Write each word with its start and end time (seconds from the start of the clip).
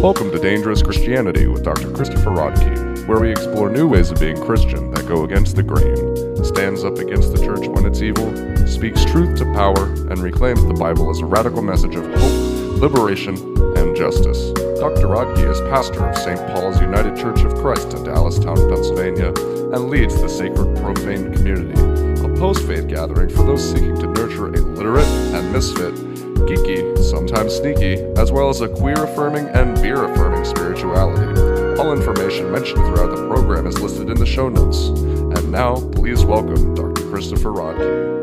Welcome 0.00 0.30
to 0.30 0.38
Dangerous 0.38 0.80
Christianity 0.80 1.46
with 1.46 1.62
Dr. 1.62 1.92
Christopher 1.92 2.30
Rodkey, 2.30 3.06
where 3.06 3.20
we 3.20 3.30
explore 3.30 3.68
new 3.68 3.86
ways 3.86 4.10
of 4.10 4.18
being 4.18 4.34
Christian 4.34 4.90
that 4.92 5.06
go 5.06 5.24
against 5.24 5.56
the 5.56 5.62
grain, 5.62 6.42
stands 6.42 6.84
up 6.84 6.96
against 6.96 7.36
the 7.36 7.44
church 7.44 7.68
when 7.68 7.84
it's 7.84 8.00
evil, 8.00 8.32
speaks 8.66 9.04
truth 9.04 9.36
to 9.40 9.44
power, 9.52 9.84
and 10.10 10.18
reclaims 10.20 10.64
the 10.64 10.72
Bible 10.72 11.10
as 11.10 11.18
a 11.18 11.26
radical 11.26 11.60
message 11.60 11.96
of 11.96 12.06
hope, 12.06 12.80
liberation, 12.80 13.36
and 13.76 13.94
justice. 13.94 14.52
Dr. 14.80 15.06
Rodkey 15.06 15.50
is 15.50 15.60
pastor 15.68 16.08
of 16.08 16.16
St. 16.16 16.40
Paul's 16.48 16.80
United 16.80 17.14
Church 17.18 17.42
of 17.42 17.54
Christ 17.56 17.92
in 17.92 18.02
Dallastown, 18.02 18.56
Pennsylvania, 18.74 19.34
and 19.74 19.90
leads 19.90 20.18
the 20.18 20.30
Sacred 20.30 20.78
Profane 20.78 21.30
Community, 21.34 21.78
a 22.24 22.38
post 22.38 22.66
faith 22.66 22.88
gathering 22.88 23.28
for 23.28 23.42
those 23.42 23.70
seeking 23.70 24.00
to 24.00 24.06
nurture 24.06 24.46
a 24.46 24.60
literate 24.62 25.04
and 25.34 25.52
misfit 25.52 26.09
geeky, 26.40 26.98
sometimes 27.02 27.54
sneaky, 27.54 27.94
as 28.16 28.32
well 28.32 28.48
as 28.48 28.60
a 28.60 28.68
queer 28.68 29.04
affirming 29.04 29.46
and 29.48 29.74
beer 29.76 30.04
affirming 30.04 30.44
spirituality. 30.44 31.40
All 31.80 31.92
information 31.92 32.50
mentioned 32.50 32.84
throughout 32.86 33.14
the 33.14 33.26
program 33.28 33.66
is 33.66 33.80
listed 33.80 34.10
in 34.10 34.18
the 34.18 34.26
show 34.26 34.48
notes. 34.48 34.88
And 34.88 35.50
now, 35.50 35.76
please 35.92 36.24
welcome 36.24 36.74
Dr. 36.74 37.08
Christopher 37.08 37.50
Rodkey. 37.50 38.19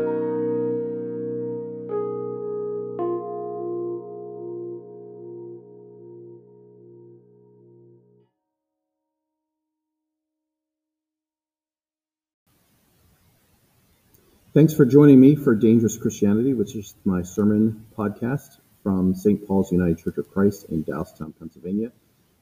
Thanks 14.54 14.72
for 14.72 14.86
joining 14.86 15.20
me 15.20 15.36
for 15.36 15.54
Dangerous 15.54 15.98
Christianity, 15.98 16.54
which 16.54 16.74
is 16.74 16.94
my 17.04 17.20
sermon 17.20 17.84
podcast 17.94 18.56
from 18.82 19.14
St. 19.14 19.46
Paul's 19.46 19.70
United 19.70 19.98
Church 19.98 20.16
of 20.16 20.30
Christ 20.30 20.64
in 20.70 20.84
Dallastown, 20.84 21.38
Pennsylvania. 21.38 21.92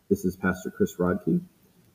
This 0.09 0.25
is 0.25 0.37
Pastor 0.37 0.71
Chris 0.71 0.95
Rodkey. 0.99 1.41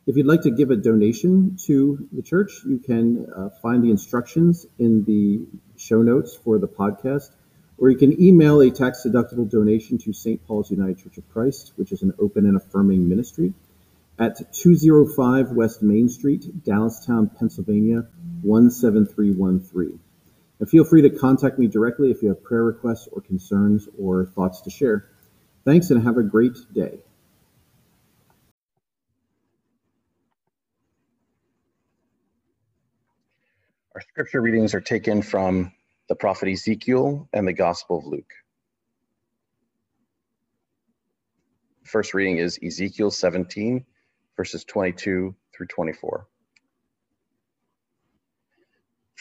If 0.05 0.17
you'd 0.17 0.25
like 0.25 0.41
to 0.41 0.52
give 0.52 0.69
a 0.69 0.75
donation 0.75 1.55
to 1.66 2.09
the 2.11 2.22
church, 2.22 2.52
you 2.66 2.77
can 2.80 3.25
uh, 3.33 3.50
find 3.61 3.81
the 3.81 3.89
instructions 3.89 4.66
in 4.77 5.05
the 5.05 5.47
show 5.77 6.02
notes 6.02 6.35
for 6.35 6.59
the 6.59 6.67
podcast, 6.67 7.30
or 7.78 7.89
you 7.89 7.97
can 7.97 8.22
email 8.22 8.59
a 8.59 8.69
tax 8.69 9.05
deductible 9.07 9.50
donation 9.50 9.97
to 10.00 10.11
St. 10.11 10.45
Paul's 10.45 10.69
United 10.69 11.02
Church 11.02 11.19
of 11.19 11.30
Christ, 11.31 11.72
which 11.78 11.94
is 11.94 12.02
an 12.02 12.13
open 12.19 12.45
and 12.45 12.57
affirming 12.57 13.07
ministry, 13.07 13.53
at 14.19 14.53
205 14.53 15.52
West 15.53 15.81
Main 15.81 16.09
Street, 16.09 16.63
Dallastown, 16.63 17.33
Pennsylvania 17.39 18.07
17313. 18.44 20.00
And 20.61 20.69
feel 20.69 20.83
free 20.83 21.01
to 21.01 21.09
contact 21.09 21.57
me 21.57 21.65
directly 21.65 22.11
if 22.11 22.21
you 22.21 22.29
have 22.29 22.43
prayer 22.43 22.63
requests 22.63 23.09
or 23.11 23.19
concerns 23.19 23.89
or 23.97 24.27
thoughts 24.27 24.61
to 24.61 24.69
share. 24.69 25.09
Thanks 25.65 25.89
and 25.89 26.03
have 26.03 26.17
a 26.17 26.23
great 26.23 26.55
day. 26.71 26.99
Our 33.95 34.01
scripture 34.01 34.39
readings 34.39 34.75
are 34.75 34.81
taken 34.81 35.23
from 35.23 35.71
the 36.07 36.15
prophet 36.15 36.49
Ezekiel 36.49 37.27
and 37.33 37.47
the 37.47 37.53
Gospel 37.53 37.97
of 37.97 38.05
Luke. 38.05 38.31
First 41.85 42.13
reading 42.13 42.37
is 42.37 42.59
Ezekiel 42.63 43.09
17, 43.09 43.83
verses 44.37 44.63
22 44.65 45.35
through 45.57 45.67
24. 45.67 46.27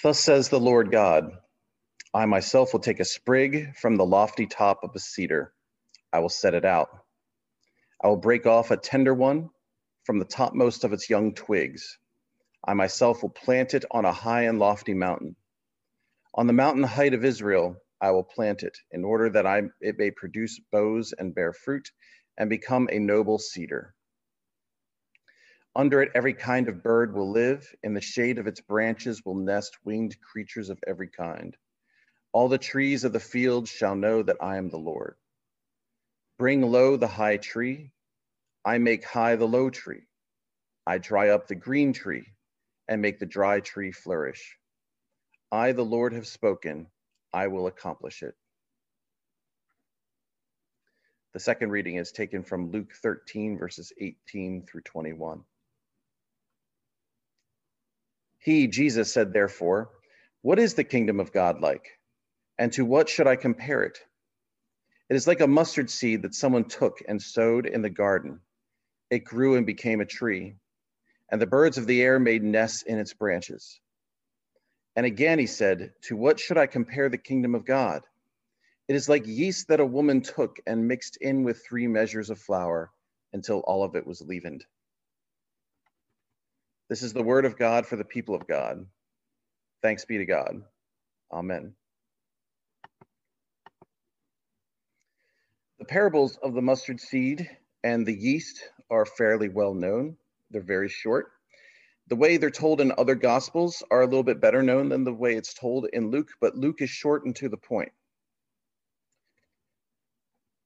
Thus 0.02 0.20
says 0.20 0.48
the 0.48 0.60
Lord 0.60 0.90
God 0.90 1.32
I 2.14 2.26
myself 2.26 2.72
will 2.72 2.80
take 2.80 3.00
a 3.00 3.04
sprig 3.04 3.76
from 3.76 3.96
the 3.96 4.06
lofty 4.06 4.46
top 4.46 4.80
of 4.82 4.90
a 4.94 4.98
cedar. 4.98 5.52
I 6.12 6.20
will 6.20 6.30
set 6.30 6.54
it 6.54 6.64
out. 6.64 6.88
I 8.02 8.08
will 8.08 8.16
break 8.16 8.46
off 8.46 8.70
a 8.70 8.76
tender 8.78 9.14
one 9.14 9.50
from 10.04 10.18
the 10.18 10.24
topmost 10.24 10.84
of 10.84 10.92
its 10.92 11.10
young 11.10 11.34
twigs. 11.34 11.98
I 12.66 12.74
myself 12.74 13.22
will 13.22 13.30
plant 13.30 13.74
it 13.74 13.84
on 13.90 14.04
a 14.04 14.12
high 14.12 14.44
and 14.44 14.58
lofty 14.58 14.94
mountain. 14.94 15.36
On 16.34 16.46
the 16.46 16.52
mountain 16.54 16.84
height 16.84 17.14
of 17.14 17.24
Israel, 17.24 17.76
I 18.00 18.12
will 18.12 18.24
plant 18.24 18.62
it, 18.62 18.78
in 18.92 19.04
order 19.04 19.30
that 19.30 19.46
I, 19.46 19.62
it 19.80 19.98
may 19.98 20.10
produce 20.10 20.60
boughs 20.72 21.12
and 21.18 21.34
bear 21.34 21.52
fruit 21.52 21.90
and 22.38 22.50
become 22.50 22.88
a 22.92 22.98
noble 22.98 23.38
cedar. 23.38 23.94
Under 25.76 26.02
it, 26.02 26.10
every 26.14 26.34
kind 26.34 26.68
of 26.68 26.82
bird 26.82 27.14
will 27.14 27.30
live. 27.30 27.72
In 27.82 27.94
the 27.94 28.00
shade 28.00 28.38
of 28.38 28.46
its 28.46 28.60
branches 28.60 29.24
will 29.24 29.36
nest 29.36 29.78
winged 29.84 30.20
creatures 30.20 30.68
of 30.68 30.80
every 30.86 31.08
kind. 31.08 31.56
All 32.32 32.48
the 32.48 32.58
trees 32.58 33.04
of 33.04 33.12
the 33.12 33.20
field 33.20 33.68
shall 33.68 33.94
know 33.94 34.22
that 34.22 34.36
I 34.40 34.56
am 34.56 34.68
the 34.68 34.78
Lord. 34.78 35.16
Bring 36.38 36.62
low 36.62 36.96
the 36.96 37.06
high 37.06 37.36
tree. 37.36 37.92
I 38.64 38.78
make 38.78 39.04
high 39.04 39.36
the 39.36 39.46
low 39.46 39.70
tree. 39.70 40.06
I 40.86 40.98
dry 40.98 41.28
up 41.28 41.46
the 41.46 41.54
green 41.54 41.92
tree 41.92 42.26
and 42.88 43.00
make 43.00 43.20
the 43.20 43.26
dry 43.26 43.60
tree 43.60 43.92
flourish. 43.92 44.56
I, 45.52 45.72
the 45.72 45.84
Lord, 45.84 46.12
have 46.14 46.26
spoken. 46.26 46.88
I 47.32 47.46
will 47.46 47.68
accomplish 47.68 48.22
it. 48.22 48.34
The 51.32 51.40
second 51.40 51.70
reading 51.70 51.96
is 51.96 52.10
taken 52.10 52.42
from 52.42 52.72
Luke 52.72 52.92
13, 53.02 53.56
verses 53.56 53.92
18 54.00 54.66
through 54.66 54.82
21. 54.82 55.44
He, 58.40 58.68
Jesus, 58.68 59.12
said, 59.12 59.32
therefore, 59.32 59.90
What 60.42 60.58
is 60.58 60.74
the 60.74 60.84
kingdom 60.84 61.20
of 61.20 61.32
God 61.32 61.60
like? 61.60 61.98
And 62.58 62.72
to 62.72 62.84
what 62.84 63.08
should 63.08 63.26
I 63.26 63.36
compare 63.36 63.82
it? 63.82 63.98
It 65.10 65.16
is 65.16 65.26
like 65.26 65.40
a 65.40 65.46
mustard 65.46 65.90
seed 65.90 66.22
that 66.22 66.34
someone 66.34 66.64
took 66.64 67.02
and 67.06 67.20
sowed 67.20 67.66
in 67.66 67.82
the 67.82 67.90
garden. 67.90 68.40
It 69.10 69.24
grew 69.24 69.56
and 69.56 69.66
became 69.66 70.00
a 70.00 70.06
tree, 70.06 70.56
and 71.30 71.40
the 71.40 71.46
birds 71.46 71.78
of 71.78 71.86
the 71.86 72.00
air 72.00 72.18
made 72.18 72.42
nests 72.42 72.82
in 72.82 72.98
its 72.98 73.12
branches. 73.12 73.80
And 74.96 75.04
again 75.04 75.38
he 75.38 75.46
said, 75.46 75.92
To 76.02 76.16
what 76.16 76.40
should 76.40 76.58
I 76.58 76.66
compare 76.66 77.08
the 77.08 77.18
kingdom 77.18 77.54
of 77.54 77.66
God? 77.66 78.06
It 78.88 78.96
is 78.96 79.08
like 79.08 79.26
yeast 79.26 79.68
that 79.68 79.80
a 79.80 79.86
woman 79.86 80.22
took 80.22 80.60
and 80.66 80.88
mixed 80.88 81.16
in 81.18 81.44
with 81.44 81.64
three 81.64 81.88
measures 81.88 82.30
of 82.30 82.38
flour 82.38 82.90
until 83.32 83.60
all 83.60 83.84
of 83.84 83.96
it 83.96 84.06
was 84.06 84.22
leavened. 84.22 84.64
This 86.90 87.04
is 87.04 87.12
the 87.12 87.22
word 87.22 87.44
of 87.44 87.56
God 87.56 87.86
for 87.86 87.94
the 87.94 88.04
people 88.04 88.34
of 88.34 88.48
God. 88.48 88.84
Thanks 89.80 90.04
be 90.04 90.18
to 90.18 90.26
God. 90.26 90.64
Amen. 91.32 91.72
The 95.78 95.84
parables 95.84 96.36
of 96.42 96.52
the 96.52 96.60
mustard 96.60 97.00
seed 97.00 97.48
and 97.84 98.04
the 98.04 98.12
yeast 98.12 98.68
are 98.90 99.06
fairly 99.06 99.48
well 99.48 99.72
known. 99.72 100.16
They're 100.50 100.60
very 100.60 100.88
short. 100.88 101.30
The 102.08 102.16
way 102.16 102.38
they're 102.38 102.50
told 102.50 102.80
in 102.80 102.92
other 102.98 103.14
gospels 103.14 103.84
are 103.92 104.02
a 104.02 104.06
little 104.06 104.24
bit 104.24 104.40
better 104.40 104.60
known 104.60 104.88
than 104.88 105.04
the 105.04 105.14
way 105.14 105.36
it's 105.36 105.54
told 105.54 105.86
in 105.92 106.10
Luke, 106.10 106.32
but 106.40 106.56
Luke 106.56 106.82
is 106.82 106.90
short 106.90 107.24
and 107.24 107.36
to 107.36 107.48
the 107.48 107.56
point. 107.56 107.92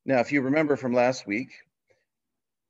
Now, 0.07 0.21
if 0.21 0.33
you 0.33 0.41
remember 0.41 0.77
from 0.77 0.95
last 0.95 1.27
week, 1.27 1.51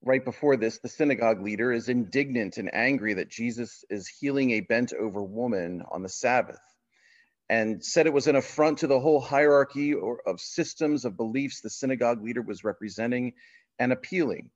right 0.05 0.25
before 0.25 0.57
this, 0.57 0.79
the 0.79 0.89
synagogue 0.89 1.43
leader 1.43 1.73
is 1.73 1.89
indignant 1.89 2.59
and 2.59 2.75
angry 2.75 3.15
that 3.15 3.31
Jesus 3.31 3.85
is 3.89 4.07
healing 4.07 4.51
a 4.51 4.61
bent 4.61 4.93
over 4.93 5.23
woman 5.23 5.83
on 5.91 6.03
the 6.03 6.09
Sabbath 6.09 6.61
and 7.49 7.85
said 7.85 8.07
it 8.07 8.13
was 8.13 8.27
an 8.27 8.37
affront 8.37 8.79
to 8.79 8.87
the 8.87 9.01
whole 9.01 9.21
hierarchy 9.21 9.95
or 9.95 10.21
of 10.27 10.41
systems 10.41 11.05
of 11.05 11.17
beliefs 11.17 11.61
the 11.61 11.71
synagogue 11.71 12.23
leader 12.23 12.43
was 12.43 12.65
representing 12.65 13.33
and 13.79 13.93
appealing. 13.93 14.51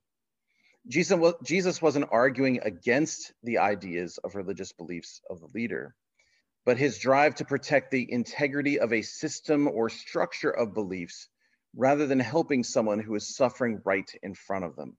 Jesus, 0.87 1.33
Jesus 1.43 1.81
wasn't 1.81 2.09
arguing 2.11 2.61
against 2.63 3.33
the 3.43 3.59
ideas 3.59 4.17
of 4.23 4.35
religious 4.35 4.71
beliefs 4.71 5.21
of 5.29 5.39
the 5.39 5.49
leader, 5.53 5.95
but 6.65 6.77
his 6.77 6.99
drive 6.99 7.35
to 7.35 7.45
protect 7.45 7.91
the 7.91 8.11
integrity 8.11 8.79
of 8.79 8.93
a 8.93 9.01
system 9.01 9.67
or 9.67 9.89
structure 9.89 10.51
of 10.51 10.73
beliefs 10.73 11.27
rather 11.75 12.07
than 12.07 12.19
helping 12.19 12.63
someone 12.63 12.99
who 12.99 13.15
is 13.15 13.35
suffering 13.35 13.81
right 13.83 14.11
in 14.23 14.33
front 14.33 14.65
of 14.65 14.75
them. 14.75 14.97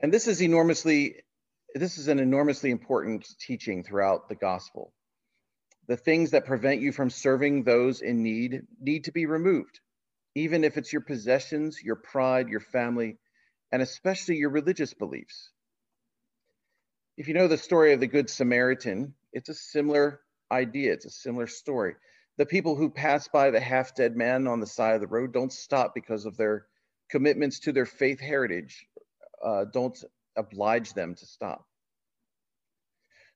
And 0.00 0.12
this 0.12 0.26
is 0.26 0.42
enormously, 0.42 1.16
this 1.74 1.96
is 1.98 2.08
an 2.08 2.18
enormously 2.18 2.70
important 2.70 3.26
teaching 3.40 3.82
throughout 3.82 4.28
the 4.28 4.34
gospel. 4.34 4.92
The 5.88 5.96
things 5.96 6.32
that 6.32 6.46
prevent 6.46 6.80
you 6.80 6.92
from 6.92 7.10
serving 7.10 7.62
those 7.62 8.02
in 8.02 8.22
need 8.22 8.62
need 8.80 9.04
to 9.04 9.12
be 9.12 9.26
removed, 9.26 9.80
even 10.34 10.64
if 10.64 10.76
it's 10.76 10.92
your 10.92 11.02
possessions, 11.02 11.82
your 11.82 11.96
pride, 11.96 12.48
your 12.48 12.60
family, 12.60 13.18
and 13.72 13.80
especially 13.80 14.36
your 14.36 14.50
religious 14.50 14.92
beliefs. 14.92 15.50
If 17.16 17.28
you 17.28 17.34
know 17.34 17.48
the 17.48 17.56
story 17.56 17.94
of 17.94 18.00
the 18.00 18.06
Good 18.06 18.28
Samaritan, 18.28 19.14
it's 19.32 19.48
a 19.48 19.54
similar 19.54 20.20
idea, 20.50 20.92
it's 20.92 21.06
a 21.06 21.10
similar 21.10 21.46
story. 21.46 21.94
The 22.36 22.46
people 22.46 22.76
who 22.76 22.90
pass 22.90 23.28
by 23.28 23.50
the 23.50 23.60
half 23.60 23.94
dead 23.94 24.14
man 24.14 24.46
on 24.46 24.60
the 24.60 24.66
side 24.66 24.94
of 24.94 25.00
the 25.00 25.06
road 25.06 25.32
don't 25.32 25.52
stop 25.52 25.94
because 25.94 26.26
of 26.26 26.36
their 26.36 26.66
commitments 27.08 27.60
to 27.60 27.72
their 27.72 27.86
faith 27.86 28.20
heritage 28.20 28.86
uh, 29.46 29.64
don't 29.72 29.96
oblige 30.36 30.92
them 30.92 31.14
to 31.14 31.24
stop. 31.24 31.64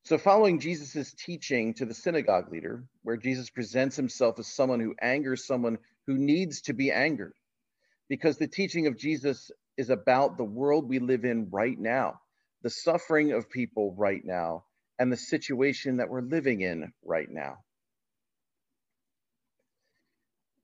So, 0.04 0.18
following 0.18 0.60
Jesus' 0.60 1.14
teaching 1.14 1.74
to 1.74 1.84
the 1.84 1.94
synagogue 1.94 2.50
leader, 2.50 2.84
where 3.02 3.16
Jesus 3.16 3.50
presents 3.50 3.96
himself 3.96 4.38
as 4.38 4.48
someone 4.48 4.80
who 4.80 4.94
angers 5.00 5.46
someone 5.46 5.78
who 6.06 6.18
needs 6.18 6.62
to 6.62 6.72
be 6.72 6.90
angered, 6.90 7.34
because 8.08 8.36
the 8.36 8.48
teaching 8.48 8.86
of 8.86 8.98
Jesus 8.98 9.50
is 9.76 9.90
about 9.90 10.36
the 10.36 10.44
world 10.44 10.88
we 10.88 10.98
live 10.98 11.24
in 11.24 11.48
right 11.50 11.78
now, 11.78 12.20
the 12.62 12.70
suffering 12.70 13.32
of 13.32 13.50
people 13.50 13.94
right 13.96 14.24
now, 14.24 14.64
and 14.98 15.12
the 15.12 15.16
situation 15.16 15.98
that 15.98 16.08
we're 16.08 16.22
living 16.22 16.60
in 16.62 16.92
right 17.04 17.28
now. 17.30 17.58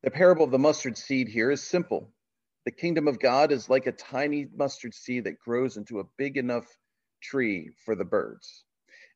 The 0.03 0.11
parable 0.11 0.45
of 0.45 0.51
the 0.51 0.59
mustard 0.59 0.97
seed 0.99 1.29
here 1.29 1.51
is 1.51 1.63
simple. 1.63 2.11
The 2.67 2.73
kingdom 2.73 3.07
of 3.07 3.21
God 3.21 3.53
is 3.53 3.71
like 3.71 3.87
a 3.87 3.93
tiny 3.93 4.49
mustard 4.53 4.93
seed 4.93 5.25
that 5.25 5.39
grows 5.39 5.77
into 5.77 6.01
a 6.01 6.09
big 6.19 6.37
enough 6.37 6.67
tree 7.23 7.71
for 7.85 7.95
the 7.95 8.05
birds. 8.05 8.65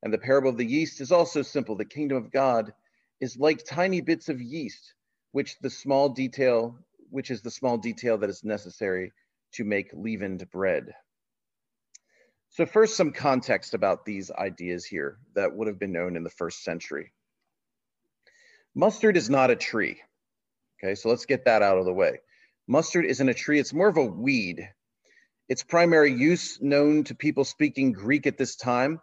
And 0.05 0.15
the 0.15 0.19
parable 0.19 0.51
of 0.51 0.57
the 0.57 0.65
yeast 0.65 1.01
is 1.01 1.11
also 1.11 1.43
simple. 1.43 1.77
The 1.77 1.85
kingdom 1.85 2.17
of 2.17 2.31
God 2.31 2.73
is 3.21 3.37
like 3.37 3.65
tiny 3.65 4.01
bits 4.01 4.29
of 4.29 4.41
yeast, 4.41 4.95
which 5.33 5.59
the 5.59 5.69
small 5.69 6.09
detail, 6.11 6.79
which 7.11 7.33
is 7.33 7.43
the 7.43 7.51
small 7.51 7.77
detail 7.77 8.19
that 8.19 8.31
is 8.31 8.45
necessary 8.45 9.13
to 9.55 9.65
make 9.65 9.91
leavened 9.93 10.49
bread. 10.53 10.95
So 12.51 12.67
first 12.67 12.97
some 12.97 13.13
context 13.13 13.75
about 13.75 14.05
these 14.05 14.31
ideas 14.31 14.85
here 14.85 15.19
that 15.35 15.57
would 15.57 15.67
have 15.67 15.79
been 15.79 15.93
known 15.93 16.17
in 16.17 16.23
the 16.23 16.31
first 16.31 16.63
century. 16.63 17.13
Mustard 18.77 19.17
is 19.17 19.29
not 19.29 19.51
a 19.51 19.57
tree. 19.57 20.01
Okay, 20.79 20.95
so 20.95 21.09
let's 21.09 21.27
get 21.27 21.47
that 21.47 21.63
out 21.63 21.79
of 21.79 21.85
the 21.85 21.93
way. 21.93 22.21
Mustard 22.71 23.05
isn't 23.05 23.29
a 23.29 23.35
tree, 23.35 23.59
it's 23.59 23.73
more 23.73 23.89
of 23.89 23.97
a 23.97 24.05
weed. 24.05 24.69
Its 25.49 25.65
primary 25.65 26.13
use, 26.13 26.63
known 26.63 27.03
to 27.03 27.17
people 27.17 27.43
speaking 27.45 27.91
Greek 27.91 28.29
at 28.29 28.39
this 28.39 28.55
time, 28.55 29.01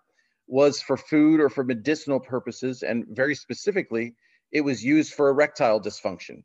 was 0.47 0.81
for 0.81 0.95
food 0.95 1.41
or 1.41 1.49
for 1.49 1.65
medicinal 1.65 2.21
purposes, 2.21 2.81
and 2.81 3.03
very 3.09 3.35
specifically, 3.35 4.15
it 4.53 4.61
was 4.61 4.85
used 4.85 5.13
for 5.13 5.27
erectile 5.27 5.81
dysfunction. 5.81 6.43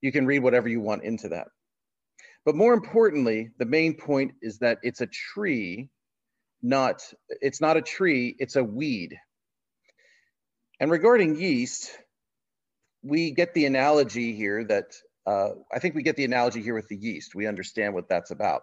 You 0.00 0.12
can 0.12 0.24
read 0.24 0.44
whatever 0.44 0.68
you 0.68 0.80
want 0.80 1.02
into 1.02 1.30
that. 1.30 1.48
But 2.44 2.54
more 2.54 2.74
importantly, 2.74 3.50
the 3.58 3.66
main 3.66 3.94
point 3.94 4.34
is 4.40 4.58
that 4.58 4.78
it's 4.84 5.00
a 5.00 5.08
tree, 5.08 5.88
not, 6.62 7.02
it's 7.28 7.60
not 7.60 7.76
a 7.76 7.82
tree, 7.82 8.36
it's 8.38 8.54
a 8.54 8.62
weed. 8.62 9.18
And 10.78 10.92
regarding 10.92 11.40
yeast, 11.40 11.90
we 13.02 13.32
get 13.32 13.52
the 13.52 13.66
analogy 13.66 14.36
here 14.36 14.62
that, 14.66 14.94
uh, 15.26 15.50
I 15.72 15.78
think 15.78 15.94
we 15.94 16.02
get 16.02 16.16
the 16.16 16.24
analogy 16.24 16.62
here 16.62 16.74
with 16.74 16.88
the 16.88 16.96
yeast. 16.96 17.34
We 17.34 17.46
understand 17.46 17.94
what 17.94 18.08
that's 18.08 18.30
about. 18.30 18.62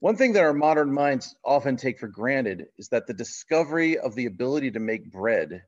One 0.00 0.16
thing 0.16 0.32
that 0.32 0.44
our 0.44 0.54
modern 0.54 0.92
minds 0.92 1.34
often 1.44 1.76
take 1.76 1.98
for 1.98 2.08
granted 2.08 2.68
is 2.78 2.88
that 2.88 3.06
the 3.06 3.12
discovery 3.12 3.98
of 3.98 4.14
the 4.14 4.26
ability 4.26 4.70
to 4.72 4.80
make 4.80 5.12
bread 5.12 5.62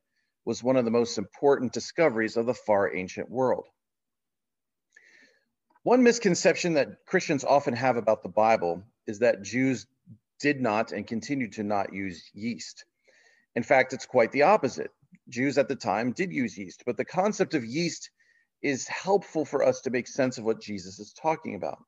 was 0.45 0.63
one 0.63 0.77
of 0.77 0.85
the 0.87 0.91
most 0.91 1.19
important 1.19 1.73
discoveries 1.73 2.37
of 2.37 2.47
the 2.47 2.55
far 2.55 2.95
ancient 2.95 3.31
world. 3.31 3.67
One 5.83 6.03
misconception 6.03 6.75
that 6.75 7.05
Christians 7.07 7.45
often 7.45 7.75
have 7.75 7.97
about 7.97 8.23
the 8.23 8.29
Bible 8.29 8.83
is 9.07 9.19
that 9.19 9.43
Jews 9.43 9.87
did 10.41 10.61
not 10.61 10.93
and 10.93 11.07
continue 11.07 11.51
to 11.51 11.63
not 11.63 11.93
use 11.93 12.31
yeast. 12.33 12.85
In 13.55 13.63
fact, 13.63 13.93
it's 13.93 14.07
quite 14.07 14.33
the 14.33 14.43
opposite. 14.43 14.91
Jews 15.29 15.59
at 15.59 15.69
the 15.69 15.77
time 15.77 16.13
did 16.13 16.33
use 16.33 16.57
yeast, 16.57 16.85
but 16.87 16.97
the 16.97 17.05
concept 17.05 17.55
of 17.55 17.65
yeast 17.65 18.11
is 18.63 18.87
helpful 18.87 19.45
for 19.45 19.65
us 19.65 19.81
to 19.83 19.91
make 19.91 20.07
sense 20.07 20.39
of 20.39 20.45
what 20.45 20.61
Jesus 20.61 20.99
is 20.99 21.13
talking 21.13 21.55
about. 21.55 21.79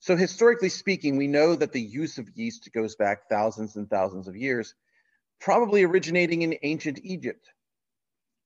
So 0.00 0.16
historically 0.16 0.68
speaking, 0.68 1.16
we 1.16 1.26
know 1.26 1.56
that 1.56 1.72
the 1.72 1.82
use 1.82 2.18
of 2.18 2.28
yeast 2.34 2.68
goes 2.72 2.94
back 2.94 3.28
thousands 3.28 3.76
and 3.76 3.90
thousands 3.90 4.28
of 4.28 4.36
years, 4.36 4.74
probably 5.40 5.82
originating 5.82 6.42
in 6.42 6.58
ancient 6.62 7.00
Egypt. 7.02 7.50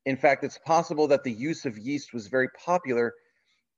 In 0.07 0.17
fact, 0.17 0.45
it's 0.45 0.59
possible 0.59 1.09
that 1.09 1.25
the 1.25 1.33
use 1.33 1.67
of 1.67 1.79
yeast 1.79 2.15
was 2.15 2.27
very 2.29 2.49
popular 2.65 3.15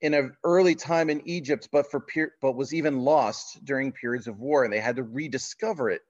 in 0.00 0.14
an 0.14 0.36
early 0.44 0.74
time 0.74 1.10
in 1.10 1.26
Egypt, 1.28 1.68
but 1.72 1.90
for 1.90 2.04
but 2.40 2.56
was 2.56 2.72
even 2.72 3.00
lost 3.00 3.64
during 3.64 3.92
periods 3.92 4.28
of 4.28 4.38
war, 4.38 4.64
and 4.64 4.72
they 4.72 4.80
had 4.80 4.96
to 4.96 5.02
rediscover 5.02 5.90
it 5.90 6.02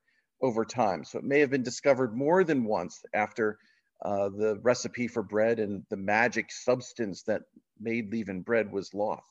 over 0.42 0.64
time. 0.64 1.04
So 1.04 1.18
it 1.18 1.24
may 1.24 1.40
have 1.40 1.50
been 1.50 1.62
discovered 1.62 2.14
more 2.14 2.44
than 2.44 2.64
once 2.64 3.02
after 3.14 3.58
uh, 4.04 4.28
the 4.28 4.58
recipe 4.62 5.08
for 5.08 5.22
bread 5.22 5.58
and 5.58 5.84
the 5.88 5.96
magic 5.96 6.52
substance 6.52 7.22
that 7.22 7.42
made 7.80 8.12
leavened 8.12 8.44
bread 8.44 8.70
was 8.70 8.92
lost. 8.92 9.24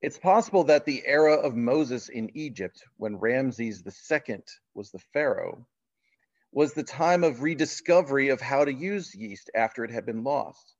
It's 0.00 0.18
possible 0.18 0.64
that 0.64 0.84
the 0.84 1.02
era 1.04 1.34
of 1.34 1.56
Moses 1.56 2.08
in 2.08 2.30
Egypt, 2.36 2.84
when 2.98 3.16
Ramses 3.16 3.82
II 3.84 4.38
was 4.74 4.92
the 4.92 5.00
pharaoh, 5.12 5.66
was 6.52 6.72
the 6.72 6.84
time 6.84 7.24
of 7.24 7.42
rediscovery 7.42 8.28
of 8.28 8.40
how 8.40 8.64
to 8.64 8.72
use 8.72 9.14
yeast 9.14 9.50
after 9.56 9.84
it 9.84 9.90
had 9.90 10.06
been 10.06 10.22
lost. 10.22 10.74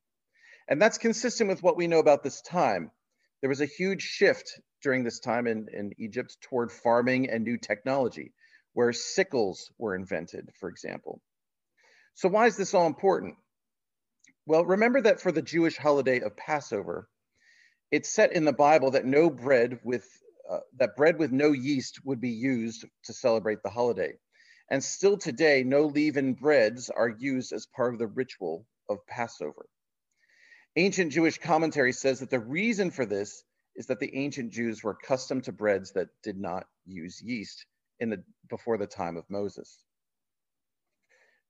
And 0.69 0.81
that's 0.81 0.97
consistent 0.97 1.49
with 1.49 1.61
what 1.61 1.75
we 1.75 1.87
know 1.87 1.99
about 1.99 2.23
this 2.23 2.41
time. 2.41 2.91
There 3.41 3.49
was 3.49 3.61
a 3.61 3.65
huge 3.65 4.03
shift 4.03 4.61
during 4.81 5.03
this 5.03 5.19
time 5.19 5.47
in, 5.47 5.67
in 5.73 5.91
Egypt 5.97 6.37
toward 6.41 6.71
farming 6.71 7.29
and 7.29 7.43
new 7.43 7.57
technology, 7.57 8.33
where 8.73 8.93
sickles 8.93 9.69
were 9.77 9.95
invented, 9.95 10.49
for 10.59 10.69
example. 10.69 11.21
So 12.19 12.27
why 12.27 12.47
is 12.47 12.57
this 12.57 12.73
all 12.73 12.85
important? 12.85 13.37
Well, 14.45 14.65
remember 14.65 14.99
that 15.03 15.21
for 15.21 15.31
the 15.31 15.41
Jewish 15.41 15.77
holiday 15.77 16.19
of 16.19 16.35
Passover, 16.35 17.07
it's 17.91 18.09
set 18.09 18.33
in 18.33 18.43
the 18.43 18.51
Bible 18.51 18.91
that 18.91 19.05
no 19.05 19.29
bread 19.29 19.79
with 19.85 20.05
uh, 20.51 20.59
that 20.79 20.97
bread 20.97 21.17
with 21.17 21.31
no 21.31 21.53
yeast 21.53 22.01
would 22.03 22.19
be 22.19 22.31
used 22.31 22.83
to 23.05 23.13
celebrate 23.13 23.59
the 23.63 23.69
holiday. 23.69 24.15
And 24.69 24.83
still 24.83 25.17
today, 25.17 25.63
no 25.63 25.83
leavened 25.83 26.41
breads 26.41 26.89
are 26.89 27.07
used 27.07 27.53
as 27.53 27.67
part 27.67 27.93
of 27.93 27.99
the 27.99 28.07
ritual 28.07 28.65
of 28.89 28.97
Passover. 29.07 29.65
Ancient 30.75 31.13
Jewish 31.13 31.37
commentary 31.37 31.93
says 31.93 32.19
that 32.19 32.29
the 32.29 32.37
reason 32.41 32.91
for 32.91 33.05
this 33.05 33.45
is 33.77 33.85
that 33.85 34.01
the 34.01 34.13
ancient 34.13 34.51
Jews 34.51 34.83
were 34.83 34.97
accustomed 35.01 35.45
to 35.45 35.53
breads 35.53 35.93
that 35.93 36.09
did 36.21 36.37
not 36.37 36.67
use 36.85 37.21
yeast 37.21 37.65
in 38.01 38.09
the 38.09 38.21
before 38.49 38.77
the 38.77 38.87
time 38.87 39.15
of 39.15 39.23
Moses. 39.29 39.85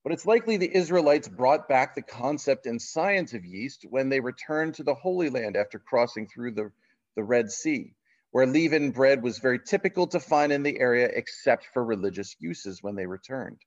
But 0.03 0.13
it's 0.13 0.25
likely 0.25 0.57
the 0.57 0.73
Israelites 0.73 1.27
brought 1.27 1.67
back 1.67 1.93
the 1.93 2.01
concept 2.01 2.65
and 2.65 2.81
science 2.81 3.33
of 3.33 3.43
yeast 3.43 3.85
when 3.89 4.09
they 4.09 4.21
returned 4.21 4.75
to 4.75 4.83
the 4.83 4.95
Holy 4.95 5.29
Land 5.29 5.57
after 5.57 5.77
crossing 5.77 6.27
through 6.27 6.51
the, 6.51 6.71
the 7.15 7.23
Red 7.23 7.51
Sea, 7.51 7.93
where 8.31 8.45
leavened 8.45 8.93
bread 8.93 9.21
was 9.21 9.39
very 9.39 9.59
typical 9.59 10.07
to 10.07 10.19
find 10.19 10.53
in 10.53 10.63
the 10.63 10.79
area 10.79 11.09
except 11.13 11.67
for 11.73 11.83
religious 11.83 12.35
uses 12.39 12.81
when 12.81 12.95
they 12.95 13.07
returned. 13.07 13.59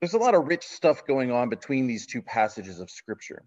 There's 0.00 0.14
a 0.14 0.18
lot 0.18 0.34
of 0.34 0.48
rich 0.48 0.66
stuff 0.66 1.06
going 1.06 1.30
on 1.30 1.48
between 1.48 1.86
these 1.86 2.06
two 2.06 2.22
passages 2.22 2.80
of 2.80 2.90
scripture. 2.90 3.44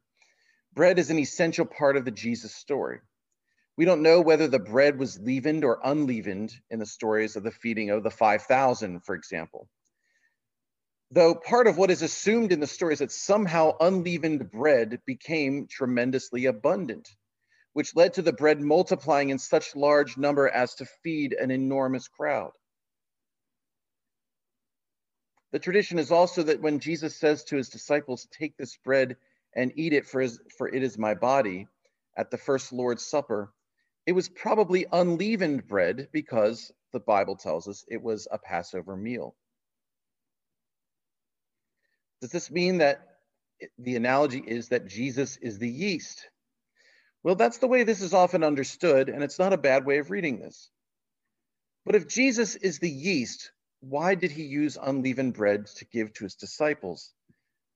Bread 0.74 0.98
is 0.98 1.10
an 1.10 1.20
essential 1.20 1.66
part 1.66 1.98
of 1.98 2.06
the 2.06 2.12
Jesus 2.12 2.56
story. 2.56 3.00
We 3.76 3.84
don't 3.84 4.02
know 4.02 4.22
whether 4.22 4.48
the 4.48 4.60
bread 4.60 4.98
was 4.98 5.20
leavened 5.20 5.66
or 5.66 5.82
unleavened 5.84 6.54
in 6.70 6.80
the 6.80 6.86
stories 6.86 7.36
of 7.36 7.44
the 7.44 7.52
feeding 7.52 7.90
of 7.90 8.04
the 8.04 8.10
5,000, 8.10 9.02
for 9.02 9.16
example. 9.16 9.68
Though 11.16 11.34
part 11.34 11.68
of 11.68 11.78
what 11.78 11.92
is 11.92 12.02
assumed 12.02 12.52
in 12.52 12.60
the 12.60 12.68
story 12.68 12.92
is 12.92 13.00
that 13.00 13.10
somehow 13.10 13.78
unleavened 13.80 14.52
bread 14.52 15.00
became 15.06 15.66
tremendously 15.66 16.44
abundant, 16.46 17.08
which 17.72 17.96
led 17.96 18.16
to 18.16 18.22
the 18.22 18.34
bread 18.34 18.60
multiplying 18.60 19.30
in 19.30 19.40
such 19.40 19.78
large 19.78 20.18
number 20.18 20.50
as 20.50 20.76
to 20.76 20.86
feed 21.04 21.32
an 21.32 21.52
enormous 21.52 22.10
crowd. 22.10 22.52
The 25.54 25.60
tradition 25.60 26.00
is 26.00 26.12
also 26.12 26.44
that 26.44 26.60
when 26.60 26.80
Jesus 26.80 27.16
says 27.16 27.46
to 27.46 27.56
his 27.56 27.70
disciples, 27.70 28.28
Take 28.38 28.58
this 28.58 28.76
bread 28.84 29.16
and 29.56 29.72
eat 29.78 29.94
it, 29.94 30.06
for, 30.06 30.20
his, 30.20 30.42
for 30.58 30.68
it 30.68 30.84
is 30.84 30.98
my 30.98 31.14
body, 31.14 31.70
at 32.18 32.30
the 32.30 32.38
first 32.38 32.74
Lord's 32.74 33.06
Supper, 33.06 33.54
it 34.06 34.12
was 34.12 34.28
probably 34.28 34.86
unleavened 34.92 35.66
bread 35.66 36.10
because 36.12 36.74
the 36.92 37.00
Bible 37.00 37.38
tells 37.38 37.70
us 37.70 37.86
it 37.88 38.02
was 38.02 38.28
a 38.30 38.38
Passover 38.38 38.98
meal. 38.98 39.34
Does 42.26 42.32
this 42.32 42.50
mean 42.50 42.80
that 42.80 43.08
the 43.78 43.96
analogy 43.96 44.40
is 44.40 44.70
that 44.70 44.88
Jesus 44.88 45.38
is 45.38 45.60
the 45.60 45.70
yeast? 45.70 46.28
Well, 47.22 47.36
that's 47.36 47.60
the 47.60 47.68
way 47.68 47.84
this 47.84 48.02
is 48.02 48.16
often 48.16 48.44
understood, 48.44 49.10
and 49.10 49.22
it's 49.24 49.38
not 49.38 49.54
a 49.54 49.58
bad 49.58 49.86
way 49.86 50.00
of 50.00 50.10
reading 50.10 50.40
this. 50.40 50.72
But 51.86 51.94
if 51.94 52.08
Jesus 52.08 52.56
is 52.56 52.80
the 52.80 52.90
yeast, 52.90 53.52
why 53.80 54.16
did 54.16 54.32
he 54.32 54.42
use 54.42 54.76
unleavened 54.76 55.36
bread 55.36 55.68
to 55.76 55.86
give 55.86 56.14
to 56.14 56.24
his 56.24 56.34
disciples, 56.34 57.14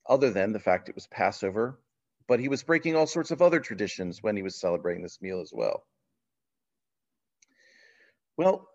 other 0.04 0.30
than 0.30 0.52
the 0.52 0.58
fact 0.58 0.88
it 0.88 0.96
was 0.96 1.06
Passover? 1.06 1.78
But 2.26 2.40
he 2.40 2.48
was 2.48 2.64
breaking 2.64 2.96
all 2.96 3.06
sorts 3.06 3.30
of 3.30 3.42
other 3.42 3.60
traditions 3.60 4.20
when 4.20 4.34
he 4.34 4.42
was 4.42 4.58
celebrating 4.58 5.04
this 5.04 5.22
meal 5.22 5.42
as 5.42 5.52
well. 5.54 5.84
Well, 8.36 8.68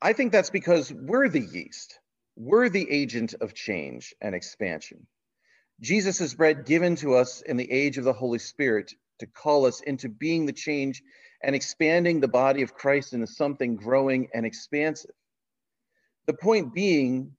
I 0.00 0.12
think 0.12 0.30
that's 0.30 0.50
because 0.50 0.92
we're 0.92 1.28
the 1.28 1.40
yeast. 1.40 1.98
We're 2.36 2.68
the 2.68 2.90
agent 2.90 3.34
of 3.40 3.54
change 3.54 4.14
and 4.20 4.34
expansion. 4.34 5.06
Jesus 5.80 6.20
is 6.20 6.34
bread 6.34 6.66
given 6.66 6.96
to 6.96 7.14
us 7.14 7.42
in 7.42 7.56
the 7.56 7.70
age 7.70 7.98
of 7.98 8.04
the 8.04 8.12
Holy 8.12 8.38
Spirit 8.40 8.92
to 9.20 9.26
call 9.26 9.66
us 9.66 9.80
into 9.80 10.08
being 10.08 10.46
the 10.46 10.52
change 10.52 11.02
and 11.42 11.54
expanding 11.54 12.20
the 12.20 12.28
body 12.28 12.62
of 12.62 12.74
Christ 12.74 13.12
into 13.12 13.26
something 13.26 13.76
growing 13.76 14.28
and 14.34 14.46
expansive. 14.46 15.14
The 16.26 16.34
point 16.34 16.74
being, 16.74 17.36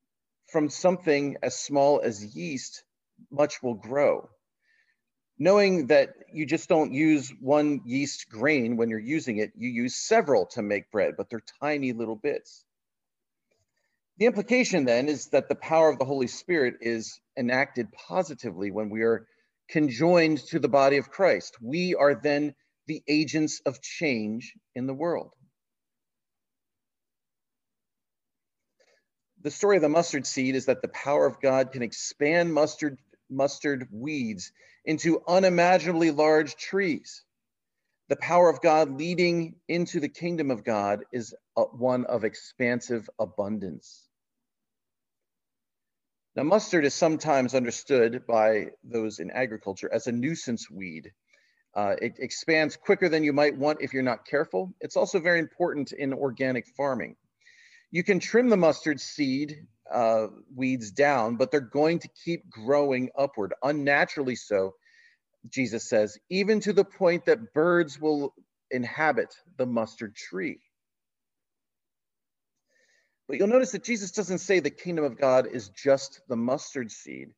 from 0.52 0.70
something 0.70 1.38
as 1.44 1.58
small 1.60 2.02
as 2.02 2.36
yeast, 2.36 2.84
much 3.32 3.64
will 3.64 3.75
grow. 3.75 4.30
knowing 5.38 5.88
that 5.88 6.16
you 6.34 6.46
just 6.46 6.70
don't 6.70 6.94
use 6.94 7.34
one 7.42 7.82
yeast 7.86 8.30
grain 8.30 8.78
when 8.78 8.90
you're 8.90 9.00
using 9.00 9.38
it, 9.38 9.52
you 9.58 9.70
use 9.70 9.96
several 9.96 10.46
to 10.48 10.62
make 10.62 10.92
bread, 10.92 11.16
but 11.18 11.30
they're 11.30 11.44
tiny 11.62 11.94
little 11.94 12.16
bits. 12.16 12.66
The 14.17 14.27
implication 14.27 14.86
then 14.86 15.10
is 15.10 15.27
that 15.27 15.50
the 15.50 15.55
power 15.55 15.89
of 15.89 16.00
the 16.00 16.05
Holy 16.05 16.27
Spirit 16.27 16.75
is 16.79 17.19
enacted 17.38 17.91
positively 17.91 18.72
when 18.72 18.89
we 18.89 19.01
are 19.01 19.27
conjoined 19.67 20.38
to 20.48 20.60
the 20.60 20.69
body 20.69 20.98
of 20.98 21.10
Christ. 21.10 21.57
We 21.62 21.95
are 21.95 22.15
then 22.15 22.55
the 22.88 23.03
agents 23.07 23.62
of 23.65 23.81
change 23.81 24.53
in 24.74 24.88
the 24.88 24.93
world. 24.93 25.34
The 29.41 29.51
story 29.51 29.75
of 29.75 29.81
the 29.81 29.89
mustard 29.89 30.25
seed 30.25 30.55
is 30.55 30.67
that 30.67 30.81
the 30.81 30.88
power 30.88 31.25
of 31.25 31.41
God 31.41 31.74
can 31.74 31.81
expand 31.81 32.53
mustard, 32.53 32.98
mustard 33.29 33.88
weeds 33.91 34.51
into 34.86 35.22
unimaginably 35.27 36.12
large 36.12 36.55
trees. 36.55 37.24
The 38.07 38.15
power 38.15 38.50
of 38.50 38.62
God 38.62 38.98
leading 38.98 39.55
into 39.67 40.00
the 40.00 40.10
kingdom 40.10 40.51
of 40.51 40.63
God 40.63 41.03
is 41.12 41.36
one 41.53 42.05
of 42.05 42.24
expansive 42.24 43.10
abundance. 43.19 44.04
Now, 46.36 46.44
mustard 46.44 46.84
is 46.84 46.94
sometimes 46.94 47.56
understood 47.56 48.27
by 48.27 48.72
those 48.84 49.20
in 49.20 49.32
agriculture 49.32 49.89
as 49.92 50.08
a 50.08 50.12
nuisance 50.12 50.70
weed. 50.70 51.13
Uh, 51.74 51.96
it 52.01 52.18
expands 52.20 52.75
quicker 52.75 53.08
than 53.08 53.24
you 53.24 53.32
might 53.32 53.58
want 53.58 53.82
if 53.82 53.94
you're 53.94 54.04
not 54.04 54.25
careful. 54.25 54.74
It's 54.82 54.98
also 54.98 55.20
very 55.20 55.39
important 55.39 55.94
in 55.94 56.13
organic 56.13 56.68
farming. 56.75 57.15
You 57.89 58.04
can 58.04 58.20
trim 58.20 58.50
the 58.50 58.58
mustard 58.58 59.00
seed 59.00 59.65
uh, 59.89 60.27
weeds 60.54 60.92
down, 60.92 61.38
but 61.38 61.51
they're 61.51 61.62
going 61.62 62.00
to 62.00 62.10
keep 62.25 62.50
growing 62.50 63.12
upward, 63.18 63.54
unnaturally 63.63 64.36
so, 64.36 64.74
Jesus 65.50 65.88
says, 65.88 66.18
even 66.30 66.60
to 66.62 66.74
the 66.74 66.84
point 66.84 67.25
that 67.25 67.54
birds 67.54 67.98
will 68.00 68.34
inhabit 68.72 69.34
the 69.58 69.65
mustard 69.65 70.15
tree. 70.15 70.60
But 73.27 73.38
you'll 73.38 73.48
notice 73.48 73.72
that 73.72 73.84
Jesus 73.84 74.12
doesn't 74.12 74.39
say 74.39 74.60
the 74.60 74.70
kingdom 74.70 75.03
of 75.03 75.17
God 75.17 75.48
is 75.51 75.70
just 75.70 76.22
the 76.27 76.36
mustard 76.36 76.91
seed. 76.91 77.34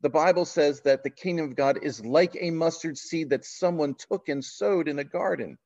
The 0.00 0.10
Bible 0.10 0.44
says 0.44 0.80
that 0.82 1.02
the 1.02 1.10
kingdom 1.10 1.46
of 1.46 1.56
God 1.56 1.78
is 1.82 2.04
like 2.04 2.36
a 2.38 2.50
mustard 2.50 2.98
seed 2.98 3.30
that 3.30 3.44
someone 3.44 3.94
took 3.94 4.28
and 4.28 4.44
sowed 4.44 4.88
in 4.88 4.98
a 4.98 5.04
garden. 5.04 5.58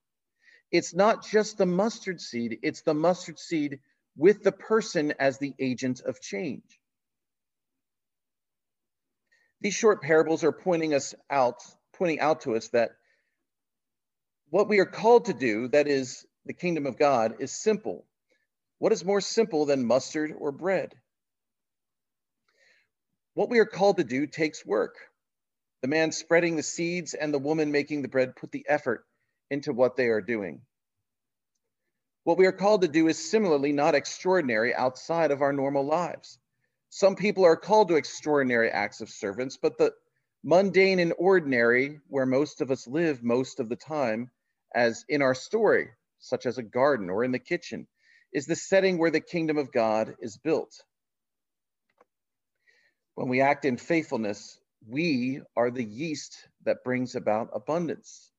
It's 0.70 0.94
not 0.94 1.24
just 1.24 1.58
the 1.58 1.66
mustard 1.66 2.20
seed, 2.20 2.58
it's 2.62 2.82
the 2.82 2.94
mustard 2.94 3.38
seed 3.38 3.80
with 4.16 4.42
the 4.42 4.52
person 4.52 5.14
as 5.18 5.38
the 5.38 5.54
agent 5.58 6.00
of 6.00 6.20
change. 6.20 6.80
These 9.60 9.74
short 9.74 10.02
parables 10.02 10.44
are 10.44 10.52
pointing 10.52 10.94
us 10.94 11.14
out, 11.30 11.62
pointing 11.94 12.20
out 12.20 12.42
to 12.42 12.56
us 12.56 12.68
that 12.68 12.90
what 14.50 14.68
we 14.68 14.80
are 14.80 14.86
called 14.86 15.26
to 15.26 15.34
do, 15.34 15.68
that 15.68 15.88
is 15.88 16.26
the 16.44 16.52
kingdom 16.52 16.86
of 16.86 16.98
God, 16.98 17.36
is 17.40 17.52
simple. 17.52 18.04
What 18.78 18.92
is 18.92 19.04
more 19.04 19.20
simple 19.20 19.64
than 19.64 19.86
mustard 19.86 20.34
or 20.36 20.52
bread? 20.52 20.94
What 23.34 23.50
we 23.50 23.58
are 23.58 23.66
called 23.66 23.98
to 23.98 24.04
do 24.04 24.26
takes 24.26 24.64
work. 24.64 24.96
The 25.82 25.88
man 25.88 26.12
spreading 26.12 26.56
the 26.56 26.62
seeds 26.62 27.14
and 27.14 27.32
the 27.32 27.38
woman 27.38 27.70
making 27.72 28.02
the 28.02 28.08
bread 28.08 28.36
put 28.36 28.50
the 28.52 28.66
effort 28.68 29.04
into 29.50 29.72
what 29.72 29.96
they 29.96 30.06
are 30.08 30.20
doing. 30.20 30.62
What 32.24 32.38
we 32.38 32.46
are 32.46 32.52
called 32.52 32.82
to 32.82 32.88
do 32.88 33.08
is 33.08 33.30
similarly 33.30 33.72
not 33.72 33.94
extraordinary 33.94 34.74
outside 34.74 35.30
of 35.30 35.42
our 35.42 35.52
normal 35.52 35.84
lives. 35.84 36.38
Some 36.90 37.14
people 37.14 37.44
are 37.44 37.56
called 37.56 37.88
to 37.88 37.96
extraordinary 37.96 38.70
acts 38.70 39.00
of 39.00 39.10
servants, 39.10 39.56
but 39.56 39.78
the 39.78 39.92
mundane 40.42 40.98
and 40.98 41.14
ordinary, 41.18 42.00
where 42.08 42.26
most 42.26 42.60
of 42.60 42.70
us 42.70 42.86
live 42.86 43.22
most 43.22 43.60
of 43.60 43.68
the 43.68 43.76
time, 43.76 44.30
as 44.74 45.04
in 45.08 45.22
our 45.22 45.34
story, 45.34 45.90
such 46.18 46.46
as 46.46 46.58
a 46.58 46.62
garden 46.62 47.10
or 47.10 47.22
in 47.22 47.32
the 47.32 47.38
kitchen, 47.38 47.86
is 48.36 48.46
the 48.46 48.54
setting 48.54 48.98
where 48.98 49.10
the 49.10 49.20
kingdom 49.20 49.58
of 49.58 49.72
God 49.72 50.14
is 50.20 50.36
built. 50.36 50.84
When 53.16 53.28
we 53.28 53.40
act 53.40 53.64
in 53.64 53.78
faithfulness, 53.78 54.60
we 54.86 55.40
are 55.56 55.72
the 55.72 55.84
yeast 55.84 56.36
that 56.64 56.84
brings 56.84 57.16
about 57.16 57.50
abundance 57.52 58.30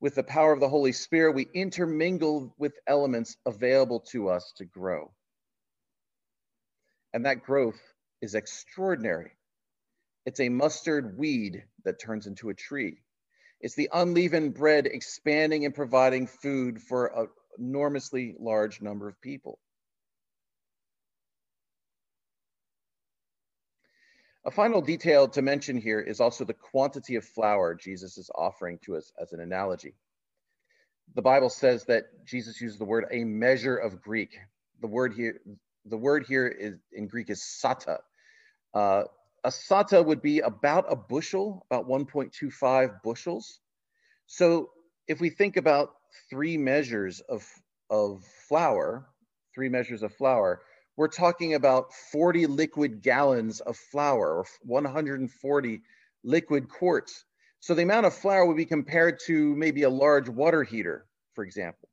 with 0.00 0.14
the 0.14 0.22
power 0.22 0.52
of 0.52 0.60
the 0.60 0.68
Holy 0.68 0.92
Spirit, 0.92 1.34
we 1.34 1.46
intermingle 1.52 2.54
with 2.58 2.72
elements 2.86 3.36
available 3.44 4.00
to 4.00 4.30
us 4.30 4.52
to 4.56 4.64
grow. 4.64 5.12
And 7.12 7.26
that 7.26 7.42
growth 7.42 7.80
is 8.22 8.34
extraordinary. 8.34 9.32
It's 10.24 10.40
a 10.40 10.48
mustard 10.48 11.18
weed 11.18 11.64
that 11.84 12.00
turns 12.00 12.26
into 12.26 12.48
a 12.48 12.54
tree. 12.54 13.02
It's 13.60 13.74
the 13.74 13.90
unleavened 13.92 14.54
bread 14.54 14.86
expanding 14.86 15.66
and 15.66 15.74
providing 15.74 16.26
food 16.26 16.80
for 16.80 17.28
enormously 17.60 18.34
large 18.38 18.80
number 18.80 19.08
of 19.08 19.20
people. 19.20 19.58
A 24.46 24.50
final 24.50 24.80
detail 24.80 25.28
to 25.28 25.42
mention 25.42 25.76
here 25.76 26.00
is 26.00 26.18
also 26.18 26.44
the 26.44 26.54
quantity 26.54 27.16
of 27.16 27.24
flour 27.24 27.74
Jesus 27.74 28.16
is 28.16 28.30
offering 28.34 28.78
to 28.84 28.96
us 28.96 29.12
as 29.20 29.32
an 29.32 29.40
analogy. 29.40 29.94
The 31.14 31.22
Bible 31.22 31.50
says 31.50 31.84
that 31.86 32.24
Jesus 32.24 32.60
uses 32.60 32.78
the 32.78 32.84
word 32.86 33.04
a 33.10 33.24
measure 33.24 33.76
of 33.76 34.00
Greek. 34.00 34.38
The 34.80 34.86
word 34.86 35.12
here, 35.12 35.40
the 35.84 35.98
word 35.98 36.24
here 36.26 36.46
is 36.48 36.76
in 36.92 37.06
Greek 37.06 37.28
is 37.28 37.42
sata. 37.42 37.98
Uh, 38.72 39.04
a 39.44 39.50
sata 39.50 40.02
would 40.04 40.22
be 40.22 40.40
about 40.40 40.86
a 40.88 40.96
bushel, 40.96 41.66
about 41.70 41.86
1.25 41.86 43.02
bushels. 43.02 43.60
So 44.26 44.70
if 45.06 45.20
we 45.20 45.28
think 45.28 45.56
about 45.56 45.90
three 46.28 46.56
measures 46.56 47.20
of, 47.20 47.46
of 47.88 48.24
flour, 48.48 49.06
three 49.54 49.68
measures 49.68 50.02
of 50.02 50.14
flour, 50.14 50.62
we're 50.96 51.08
talking 51.08 51.54
about 51.54 51.92
40 52.12 52.46
liquid 52.46 53.02
gallons 53.02 53.60
of 53.60 53.76
flour 53.76 54.38
or 54.38 54.46
140 54.62 55.80
liquid 56.24 56.68
quarts. 56.68 57.24
So 57.60 57.74
the 57.74 57.82
amount 57.82 58.06
of 58.06 58.14
flour 58.14 58.46
would 58.46 58.56
be 58.56 58.66
compared 58.66 59.18
to 59.26 59.54
maybe 59.56 59.82
a 59.82 59.90
large 59.90 60.28
water 60.28 60.62
heater, 60.62 61.06
for 61.34 61.44
example. 61.44 61.88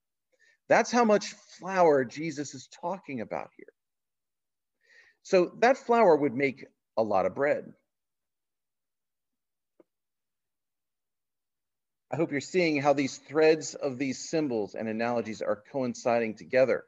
That's 0.69 0.91
how 0.91 1.05
much 1.05 1.33
flour 1.59 2.03
Jesus 2.03 2.53
is 2.53 2.67
talking 2.67 3.21
about 3.21 3.49
here. 3.55 3.67
So 5.23 5.51
that 5.59 5.77
flour 5.77 6.15
would 6.15 6.33
make 6.33 6.65
a 6.97 7.03
lot 7.03 7.25
of 7.25 7.35
bread. 7.35 7.73
I 12.09 12.15
hope 12.15 12.31
you're 12.31 12.39
seeing 12.39 12.81
how 12.81 12.93
these 12.93 13.17
threads 13.17 13.75
of 13.75 13.97
these 13.97 14.29
symbols 14.29 14.75
and 14.75 14.87
analogies 14.87 15.41
are 15.41 15.61
coinciding 15.71 16.35
together. 16.35 16.85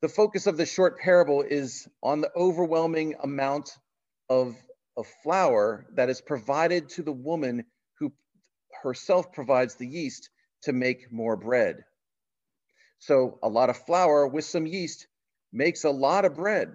The 0.00 0.08
focus 0.08 0.46
of 0.46 0.56
the 0.56 0.64
short 0.64 0.98
parable 0.98 1.42
is 1.42 1.86
on 2.02 2.22
the 2.22 2.32
overwhelming 2.34 3.14
amount 3.22 3.76
of, 4.30 4.56
of 4.96 5.06
flour 5.22 5.86
that 5.94 6.08
is 6.08 6.22
provided 6.22 6.88
to 6.90 7.02
the 7.02 7.12
woman 7.12 7.64
who 7.98 8.12
herself 8.82 9.32
provides 9.32 9.74
the 9.74 9.86
yeast 9.86 10.30
to 10.62 10.72
make 10.72 11.12
more 11.12 11.36
bread. 11.36 11.84
So 13.00 13.38
a 13.42 13.50
lot 13.50 13.68
of 13.68 13.84
flour 13.84 14.26
with 14.26 14.46
some 14.46 14.66
yeast 14.66 15.08
makes 15.52 15.84
a 15.84 15.90
lot 15.90 16.24
of 16.24 16.36
bread. 16.36 16.72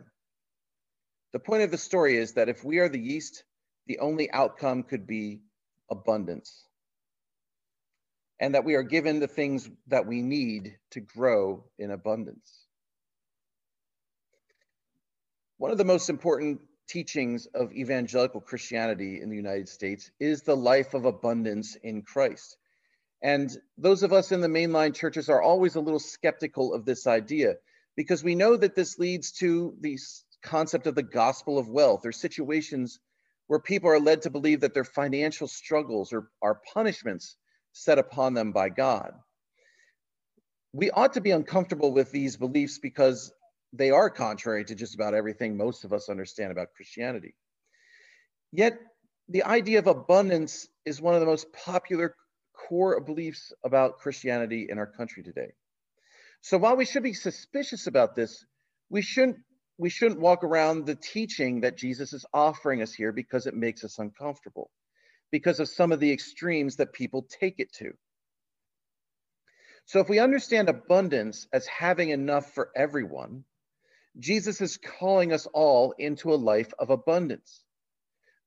The 1.34 1.40
point 1.40 1.64
of 1.64 1.72
the 1.72 1.78
story 1.78 2.18
is 2.18 2.34
that 2.34 2.50
if 2.50 2.64
we 2.64 2.78
are 2.78 2.90
the 2.90 3.00
yeast, 3.00 3.44
the 3.88 4.00
only 4.00 4.30
outcome 4.30 4.84
could 4.84 5.08
be 5.08 5.42
abundance. 5.90 6.66
And 8.39 8.53
that 8.53 8.65
we 8.65 8.75
are 8.75 8.84
given 8.84 9.20
the 9.20 9.27
things 9.27 9.70
that 9.88 10.06
we 10.06 10.22
need 10.22 10.77
to 10.91 11.00
grow 11.00 11.63
in 11.79 11.91
abundance. 11.91 12.65
One 15.58 15.72
of 15.72 15.79
the 15.79 15.86
most 15.86 16.10
important 16.10 16.62
teachings 16.88 17.48
of 17.48 17.74
evangelical 17.74 18.41
Christianity 18.41 19.22
in 19.22 19.29
the 19.29 19.36
United 19.36 19.67
States 19.67 20.12
is 20.20 20.44
the 20.44 20.56
life 20.56 20.94
of 20.94 21.06
abundance 21.06 21.75
in 21.75 22.03
Christ. 22.03 22.58
And 23.22 23.50
those 23.77 24.03
of 24.03 24.13
us 24.13 24.32
in 24.32 24.41
the 24.41 24.48
mainline 24.48 24.94
churches 24.94 25.29
are 25.29 25.41
always 25.41 25.75
a 25.75 25.82
little 25.82 26.00
skeptical 26.00 26.74
of 26.74 26.86
this 26.86 27.08
idea 27.08 27.56
because 27.96 28.24
we 28.24 28.36
know 28.36 28.56
that 28.56 28.75
this 28.75 29.00
leads 29.00 29.32
to 29.34 29.75
the 29.82 29.98
concept 30.44 30.86
of 30.86 30.96
the 30.96 31.03
gospel 31.03 31.58
of 31.58 31.67
wealth 31.67 32.06
or 32.06 32.12
situations 32.12 33.00
where 33.48 33.60
people 33.60 33.89
are 33.89 34.00
led 34.00 34.22
to 34.22 34.29
believe 34.29 34.62
that 34.62 34.74
their 34.74 34.84
financial 34.84 35.48
struggles 35.48 36.13
are, 36.13 36.29
are 36.41 36.62
punishments 36.74 37.36
set 37.84 38.00
upon 38.00 38.34
them 38.34 38.51
by 38.51 38.69
God. 38.69 39.13
We 40.74 40.91
ought 40.91 41.13
to 41.13 41.22
be 41.22 41.31
uncomfortable 41.31 41.93
with 41.93 42.12
these 42.12 42.38
beliefs 42.38 42.79
because 42.79 43.31
they 43.74 43.91
are 43.91 44.10
contrary 44.10 44.65
to 44.65 44.75
just 44.75 44.96
about 44.96 45.13
everything 45.13 45.57
most 45.57 45.84
of 45.84 45.93
us 45.93 46.10
understand 46.10 46.51
about 46.51 46.74
Christianity. 46.75 47.36
Yet, 48.51 48.79
the 49.29 49.43
idea 49.43 49.79
of 49.79 49.88
abundance 49.88 50.67
is 50.86 51.01
one 51.01 51.13
of 51.13 51.19
the 51.19 51.25
most 51.25 51.51
popular 51.51 52.15
core 52.67 53.00
beliefs 53.01 53.51
about 53.63 54.00
Christianity 54.00 54.67
in 54.69 54.77
our 54.77 54.88
country 54.88 55.24
today. 55.24 55.51
So 56.41 56.57
while 56.57 56.77
we 56.77 56.86
should 56.86 57.03
be 57.03 57.13
suspicious 57.13 57.88
about 57.88 58.15
this, 58.15 58.46
we 58.89 59.01
shouldn't 59.01 59.38
we 59.79 59.89
shouldn't 59.89 60.19
walk 60.19 60.43
around 60.43 60.86
the 60.86 60.96
teaching 60.96 61.62
that 61.62 61.77
Jesus 61.77 62.12
is 62.12 62.25
offering 62.34 62.81
us 62.81 62.93
here 62.93 63.12
because 63.12 63.46
it 63.46 63.53
makes 63.53 63.84
us 63.84 64.00
uncomfortable. 64.00 64.72
Because 65.31 65.60
of 65.60 65.69
some 65.69 65.91
of 65.91 66.00
the 66.00 66.12
extremes 66.12 66.77
that 66.77 66.93
people 66.93 67.27
take 67.39 67.60
it 67.60 67.74
to. 67.74 67.93
So, 69.86 70.00
if 70.00 70.10
we 70.10 70.19
understand 70.19 70.67
abundance 70.67 71.48
as 71.53 71.65
having 71.67 72.10
enough 72.10 72.53
for 72.53 72.72
everyone, 72.75 73.46
Jesus 74.19 74.60
is 74.62 74.77
calling 74.77 75.31
us 75.31 75.46
all 75.53 75.93
into 75.98 76.34
a 76.34 76.36
life 76.36 76.74
of 76.79 76.89
abundance. 76.89 77.63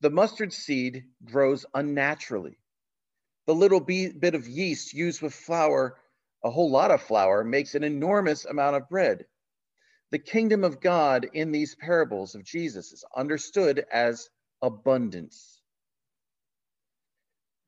The 0.00 0.10
mustard 0.10 0.52
seed 0.52 1.04
grows 1.25 1.64
unnaturally. 1.75 2.58
The 3.46 3.54
little 3.54 3.80
bit 3.80 4.34
of 4.34 4.49
yeast 4.49 4.92
used 4.94 5.22
with 5.22 5.34
flour, 5.34 5.96
a 6.44 6.50
whole 6.50 6.70
lot 6.70 6.90
of 6.90 7.02
flour, 7.02 7.44
makes 7.44 7.75
an 7.75 7.84
enormous 7.84 8.44
amount 8.44 8.76
of 8.76 8.88
bread. 8.88 9.26
The 10.10 10.18
kingdom 10.18 10.64
of 10.64 10.80
God 10.80 11.28
in 11.32 11.52
these 11.52 11.75
parables 11.75 12.34
of 12.34 12.42
Jesus 12.42 12.92
is 12.92 13.04
understood 13.14 13.84
as 13.92 14.28
abundance. 14.60 15.60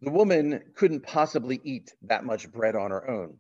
The 0.03 0.11
woman 0.11 0.73
couldn't 0.75 1.05
possibly 1.05 1.61
eat 1.63 1.95
that 2.03 2.25
much 2.25 2.51
bread 2.51 2.75
on 2.75 2.91
her 2.91 3.09
own. 3.09 3.39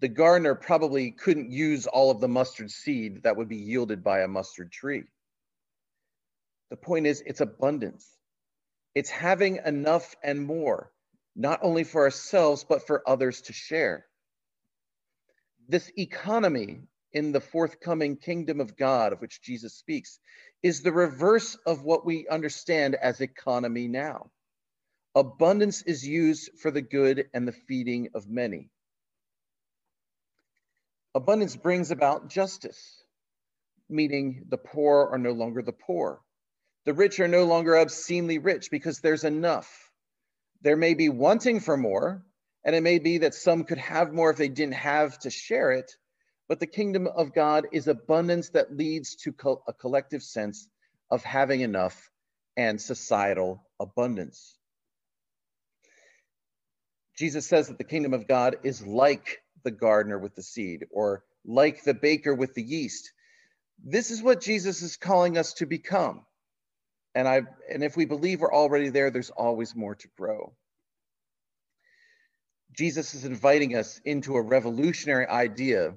The 0.00 0.08
gardener 0.08 0.56
probably 0.56 1.12
couldn't 1.12 1.52
use 1.52 1.86
all 1.86 2.10
of 2.10 2.20
the 2.20 2.26
mustard 2.26 2.72
seed 2.72 3.22
that 3.22 3.36
would 3.36 3.48
be 3.48 3.58
yielded 3.58 4.02
by 4.02 4.22
a 4.22 4.28
mustard 4.28 4.72
tree. 4.72 5.04
The 6.70 6.76
point 6.76 7.06
is, 7.06 7.22
it's 7.24 7.40
abundance. 7.40 8.08
It's 8.96 9.10
having 9.10 9.60
enough 9.64 10.16
and 10.24 10.44
more, 10.44 10.90
not 11.36 11.60
only 11.62 11.84
for 11.84 12.02
ourselves, 12.02 12.64
but 12.64 12.84
for 12.84 13.08
others 13.08 13.42
to 13.42 13.52
share. 13.52 14.06
This 15.68 15.88
economy 15.96 16.80
in 17.12 17.30
the 17.30 17.40
forthcoming 17.40 18.16
kingdom 18.16 18.58
of 18.58 18.76
God, 18.76 19.12
of 19.12 19.20
which 19.20 19.40
Jesus 19.40 19.74
speaks, 19.74 20.18
is 20.64 20.82
the 20.82 20.92
reverse 20.92 21.54
of 21.64 21.84
what 21.84 22.04
we 22.04 22.26
understand 22.26 22.96
as 22.96 23.20
economy 23.20 23.86
now. 23.86 24.32
Abundance 25.14 25.82
is 25.82 26.06
used 26.06 26.58
for 26.58 26.70
the 26.70 26.80
good 26.80 27.28
and 27.34 27.46
the 27.46 27.52
feeding 27.52 28.08
of 28.14 28.30
many. 28.30 28.70
Abundance 31.14 31.54
brings 31.54 31.90
about 31.90 32.30
justice, 32.30 33.04
meaning 33.90 34.46
the 34.48 34.56
poor 34.56 35.10
are 35.12 35.18
no 35.18 35.32
longer 35.32 35.60
the 35.60 35.72
poor. 35.72 36.22
The 36.86 36.94
rich 36.94 37.20
are 37.20 37.28
no 37.28 37.44
longer 37.44 37.76
obscenely 37.76 38.38
rich 38.38 38.70
because 38.70 39.00
there's 39.00 39.24
enough. 39.24 39.90
There 40.62 40.76
may 40.76 40.94
be 40.94 41.10
wanting 41.10 41.60
for 41.60 41.76
more, 41.76 42.24
and 42.64 42.74
it 42.74 42.82
may 42.82 42.98
be 42.98 43.18
that 43.18 43.34
some 43.34 43.64
could 43.64 43.78
have 43.78 44.14
more 44.14 44.30
if 44.30 44.38
they 44.38 44.48
didn't 44.48 44.74
have 44.74 45.18
to 45.20 45.30
share 45.30 45.72
it, 45.72 45.94
but 46.48 46.58
the 46.58 46.66
kingdom 46.66 47.06
of 47.06 47.34
God 47.34 47.66
is 47.72 47.86
abundance 47.86 48.48
that 48.50 48.74
leads 48.74 49.16
to 49.16 49.32
co- 49.32 49.62
a 49.68 49.74
collective 49.74 50.22
sense 50.22 50.68
of 51.10 51.22
having 51.22 51.60
enough 51.60 52.10
and 52.56 52.80
societal 52.80 53.68
abundance. 53.78 54.58
Jesus 57.18 57.46
says 57.46 57.68
that 57.68 57.78
the 57.78 57.84
kingdom 57.84 58.14
of 58.14 58.26
God 58.26 58.56
is 58.62 58.86
like 58.86 59.42
the 59.64 59.70
gardener 59.70 60.18
with 60.18 60.34
the 60.34 60.42
seed 60.42 60.86
or 60.90 61.24
like 61.44 61.84
the 61.84 61.94
baker 61.94 62.34
with 62.34 62.54
the 62.54 62.62
yeast. 62.62 63.12
This 63.84 64.10
is 64.10 64.22
what 64.22 64.40
Jesus 64.40 64.82
is 64.82 64.96
calling 64.96 65.36
us 65.36 65.54
to 65.54 65.66
become. 65.66 66.24
And 67.14 67.28
I 67.28 67.42
and 67.70 67.84
if 67.84 67.96
we 67.96 68.06
believe 68.06 68.40
we're 68.40 68.52
already 68.52 68.88
there, 68.88 69.10
there's 69.10 69.30
always 69.30 69.76
more 69.76 69.94
to 69.94 70.08
grow. 70.16 70.54
Jesus 72.74 73.14
is 73.14 73.24
inviting 73.24 73.76
us 73.76 74.00
into 74.04 74.34
a 74.36 74.42
revolutionary 74.42 75.26
idea 75.26 75.94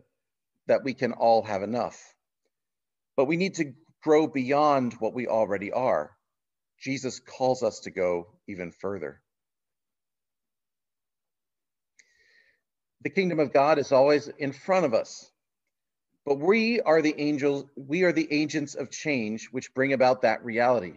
that 0.67 0.83
we 0.83 0.93
can 0.93 1.13
all 1.13 1.43
have 1.43 1.63
enough. 1.63 1.97
But 3.15 3.25
we 3.25 3.37
need 3.37 3.55
to 3.55 3.73
grow 4.03 4.27
beyond 4.27 4.93
what 4.99 5.13
we 5.13 5.27
already 5.27 5.71
are. 5.71 6.11
Jesus 6.79 7.19
calls 7.19 7.63
us 7.63 7.79
to 7.81 7.91
go 7.91 8.27
even 8.47 8.71
further. 8.71 9.21
The 13.05 13.11
kingdom 13.11 13.39
of 13.39 13.53
God 13.53 13.77
is 13.77 13.91
always 13.91 14.29
in 14.29 14.51
front 14.51 14.83
of 14.83 14.95
us. 14.95 15.29
But 16.25 16.39
we 16.39 16.81
are 16.81 17.03
the 17.03 17.13
angels, 17.21 17.65
we 17.75 18.01
are 18.01 18.11
the 18.11 18.27
agents 18.31 18.73
of 18.73 18.89
change 18.89 19.49
which 19.51 19.75
bring 19.75 19.93
about 19.93 20.23
that 20.23 20.43
reality. 20.43 20.95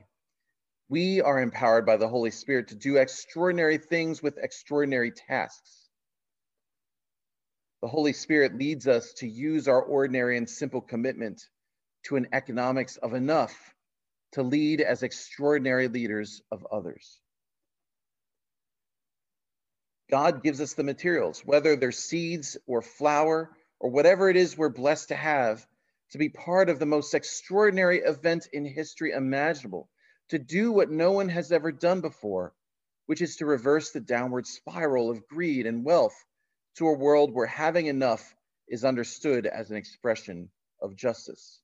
We 0.88 1.20
are 1.20 1.38
empowered 1.38 1.84
by 1.84 1.98
the 1.98 2.08
Holy 2.08 2.30
Spirit 2.30 2.68
to 2.68 2.76
do 2.76 2.96
extraordinary 2.96 3.76
things 3.76 4.22
with 4.22 4.38
extraordinary 4.38 5.10
tasks. 5.10 5.90
The 7.82 7.88
Holy 7.88 8.14
Spirit 8.14 8.56
leads 8.56 8.88
us 8.88 9.12
to 9.18 9.28
use 9.28 9.68
our 9.68 9.82
ordinary 9.82 10.38
and 10.38 10.48
simple 10.48 10.80
commitment 10.80 11.42
to 12.04 12.16
an 12.16 12.28
economics 12.32 12.96
of 12.96 13.12
enough 13.12 13.74
to 14.32 14.42
lead 14.42 14.80
as 14.80 15.02
extraordinary 15.02 15.88
leaders 15.88 16.40
of 16.50 16.66
others. 16.72 17.20
God 20.10 20.42
gives 20.42 20.60
us 20.60 20.74
the 20.74 20.84
materials, 20.84 21.42
whether 21.44 21.76
they're 21.76 21.92
seeds 21.92 22.56
or 22.66 22.80
flour 22.82 23.50
or 23.78 23.90
whatever 23.90 24.30
it 24.30 24.36
is 24.36 24.56
we're 24.56 24.70
blessed 24.70 25.08
to 25.08 25.16
have, 25.16 25.66
to 26.12 26.18
be 26.18 26.30
part 26.30 26.70
of 26.70 26.78
the 26.78 26.86
most 26.86 27.14
extraordinary 27.14 27.98
event 27.98 28.48
in 28.52 28.64
history 28.64 29.12
imaginable, 29.12 29.88
to 30.30 30.38
do 30.38 30.72
what 30.72 30.90
no 30.90 31.12
one 31.12 31.28
has 31.28 31.52
ever 31.52 31.70
done 31.70 32.00
before, 32.00 32.54
which 33.06 33.20
is 33.20 33.36
to 33.36 33.46
reverse 33.46 33.90
the 33.90 34.00
downward 34.00 34.46
spiral 34.46 35.10
of 35.10 35.26
greed 35.28 35.66
and 35.66 35.84
wealth 35.84 36.14
to 36.76 36.88
a 36.88 36.96
world 36.96 37.32
where 37.34 37.46
having 37.46 37.86
enough 37.86 38.34
is 38.68 38.84
understood 38.84 39.46
as 39.46 39.70
an 39.70 39.76
expression 39.76 40.48
of 40.80 40.96
justice. 40.96 41.60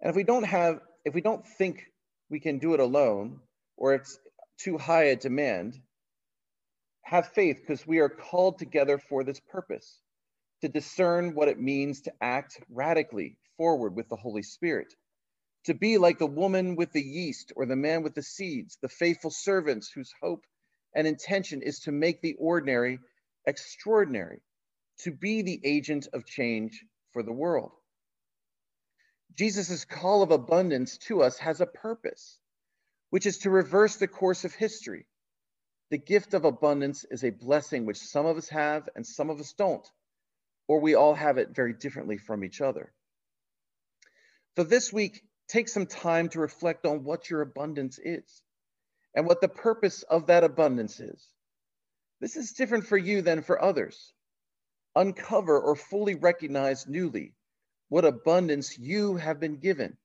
And 0.00 0.10
if 0.10 0.16
we 0.16 0.24
don't 0.24 0.44
have, 0.44 0.80
if 1.04 1.14
we 1.14 1.20
don't 1.20 1.46
think 1.46 1.86
we 2.28 2.40
can 2.40 2.58
do 2.58 2.74
it 2.74 2.80
alone, 2.80 3.40
or 3.76 3.94
it's 3.94 4.18
too 4.62 4.78
high 4.78 5.04
a 5.04 5.16
demand. 5.16 5.80
Have 7.02 7.32
faith 7.32 7.60
because 7.60 7.86
we 7.86 7.98
are 7.98 8.08
called 8.08 8.58
together 8.58 8.98
for 8.98 9.24
this 9.24 9.40
purpose 9.40 9.98
to 10.60 10.68
discern 10.68 11.34
what 11.34 11.48
it 11.48 11.58
means 11.58 12.02
to 12.02 12.12
act 12.20 12.60
radically 12.68 13.36
forward 13.56 13.96
with 13.96 14.08
the 14.08 14.16
Holy 14.16 14.42
Spirit, 14.42 14.92
to 15.64 15.74
be 15.74 15.98
like 15.98 16.18
the 16.18 16.26
woman 16.26 16.76
with 16.76 16.92
the 16.92 17.02
yeast 17.02 17.52
or 17.56 17.66
the 17.66 17.76
man 17.76 18.02
with 18.02 18.14
the 18.14 18.22
seeds, 18.22 18.78
the 18.82 18.88
faithful 18.88 19.30
servants 19.30 19.90
whose 19.90 20.12
hope 20.22 20.44
and 20.94 21.06
intention 21.06 21.62
is 21.62 21.80
to 21.80 21.92
make 21.92 22.20
the 22.20 22.36
ordinary 22.38 22.98
extraordinary, 23.46 24.40
to 24.98 25.10
be 25.10 25.42
the 25.42 25.60
agent 25.64 26.08
of 26.12 26.26
change 26.26 26.84
for 27.12 27.22
the 27.22 27.32
world. 27.32 27.72
Jesus' 29.34 29.84
call 29.84 30.22
of 30.22 30.30
abundance 30.30 30.98
to 30.98 31.22
us 31.22 31.38
has 31.38 31.60
a 31.60 31.66
purpose 31.66 32.38
which 33.10 33.26
is 33.26 33.38
to 33.38 33.50
reverse 33.50 33.96
the 33.96 34.08
course 34.08 34.44
of 34.44 34.54
history. 34.54 35.06
The 35.90 35.98
gift 35.98 36.34
of 36.34 36.44
abundance 36.44 37.04
is 37.10 37.24
a 37.24 37.30
blessing 37.30 37.84
which 37.84 37.98
some 37.98 38.26
of 38.26 38.36
us 38.36 38.48
have 38.48 38.88
and 38.94 39.06
some 39.06 39.28
of 39.28 39.40
us 39.40 39.52
don't, 39.52 39.86
or 40.68 40.80
we 40.80 40.94
all 40.94 41.14
have 41.14 41.36
it 41.36 41.50
very 41.50 41.72
differently 41.72 42.16
from 42.16 42.44
each 42.44 42.60
other. 42.60 42.92
So 44.56 44.64
this 44.64 44.92
week, 44.92 45.22
take 45.48 45.68
some 45.68 45.86
time 45.86 46.28
to 46.30 46.40
reflect 46.40 46.86
on 46.86 47.02
what 47.02 47.28
your 47.28 47.40
abundance 47.40 47.98
is 47.98 48.42
and 49.14 49.26
what 49.26 49.40
the 49.40 49.48
purpose 49.48 50.02
of 50.04 50.28
that 50.28 50.44
abundance 50.44 51.00
is. 51.00 51.26
This 52.20 52.36
is 52.36 52.52
different 52.52 52.86
for 52.86 52.96
you 52.96 53.22
than 53.22 53.42
for 53.42 53.60
others. 53.60 54.12
Uncover 54.94 55.58
or 55.60 55.74
fully 55.74 56.14
recognize 56.14 56.86
newly 56.86 57.34
what 57.88 58.04
abundance 58.04 58.78
you 58.78 59.16
have 59.16 59.40
been 59.40 59.56
given 59.56 59.96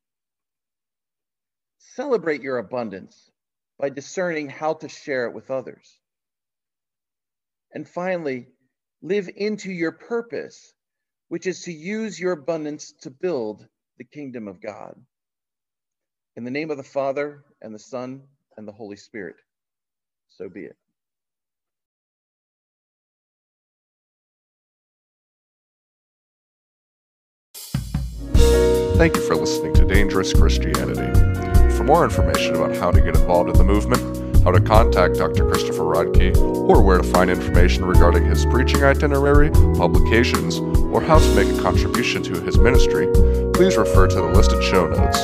Celebrate 1.94 2.42
your 2.42 2.58
abundance 2.58 3.30
by 3.80 3.90
discerning 3.90 4.50
how 4.50 4.74
to 4.74 4.90
share 4.90 5.28
it 5.28 5.34
with 5.34 5.52
others. 5.52 6.00
And 7.74 7.88
finally, 7.88 8.48
live 9.02 9.30
into 9.36 9.72
your 9.72 9.92
purpose, 9.92 10.74
which 11.28 11.46
is 11.46 11.64
to 11.64 11.72
use 11.72 12.20
your 12.20 12.32
abundance 12.32 12.94
to 13.02 13.10
build 13.10 13.68
the 13.98 14.04
kingdom 14.04 14.48
of 14.48 14.62
God. 14.62 14.96
In 16.36 16.44
the 16.44 16.52
name 16.52 16.72
of 16.72 16.78
the 16.78 16.84
Father, 16.84 17.44
and 17.62 17.74
the 17.74 17.80
Son, 17.80 18.24
and 18.58 18.68
the 18.68 18.74
Holy 18.74 18.98
Spirit, 18.98 19.36
so 20.28 20.50
be 20.50 20.66
it. 20.66 20.76
Thank 28.98 29.18
you 29.18 29.22
for 29.22 29.36
listening 29.36 29.74
to 29.76 29.86
Dangerous 29.86 30.34
Christianity. 30.34 31.35
For 31.86 31.90
more 31.90 32.04
information 32.04 32.56
about 32.56 32.76
how 32.78 32.90
to 32.90 33.00
get 33.00 33.16
involved 33.16 33.48
in 33.48 33.58
the 33.58 33.64
movement, 33.64 34.44
how 34.44 34.50
to 34.50 34.60
contact 34.60 35.18
Dr. 35.18 35.48
Christopher 35.48 35.84
Rodkey, 35.84 36.36
or 36.68 36.82
where 36.82 36.98
to 36.98 37.04
find 37.04 37.30
information 37.30 37.86
regarding 37.86 38.26
his 38.26 38.44
preaching 38.48 38.84
itinerary, 38.84 39.52
publications, 39.52 40.58
or 40.58 41.00
how 41.00 41.20
to 41.20 41.36
make 41.36 41.48
a 41.48 41.62
contribution 41.62 42.24
to 42.24 42.42
his 42.42 42.58
ministry, 42.58 43.06
please 43.54 43.78
refer 43.78 44.08
to 44.08 44.16
the 44.16 44.24
listed 44.24 44.64
show 44.64 44.88
notes. 44.88 45.20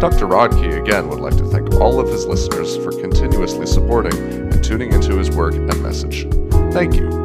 Dr. 0.00 0.26
Rodkey 0.26 0.82
again 0.82 1.08
would 1.08 1.20
like 1.20 1.36
to 1.36 1.44
thank 1.44 1.72
all 1.74 2.00
of 2.00 2.08
his 2.08 2.26
listeners 2.26 2.76
for 2.78 2.90
continuously 2.90 3.66
supporting 3.66 4.18
and 4.52 4.64
tuning 4.64 4.92
into 4.92 5.16
his 5.16 5.30
work 5.30 5.54
and 5.54 5.82
message. 5.84 6.26
Thank 6.72 6.96
you. 6.96 7.21